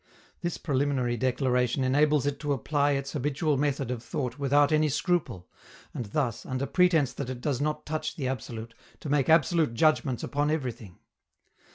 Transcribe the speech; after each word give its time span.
This 0.41 0.57
preliminary 0.57 1.15
declaration 1.15 1.83
enables 1.83 2.25
it 2.25 2.39
to 2.39 2.53
apply 2.53 2.93
its 2.93 3.11
habitual 3.11 3.55
method 3.55 3.91
of 3.91 4.01
thought 4.01 4.39
without 4.39 4.71
any 4.71 4.89
scruple, 4.89 5.47
and 5.93 6.05
thus, 6.05 6.43
under 6.43 6.65
pretense 6.65 7.13
that 7.13 7.29
it 7.29 7.39
does 7.39 7.61
not 7.61 7.85
touch 7.85 8.15
the 8.15 8.27
absolute, 8.27 8.73
to 9.01 9.09
make 9.09 9.29
absolute 9.29 9.75
judgments 9.75 10.23
upon 10.23 10.49
everything. 10.49 10.97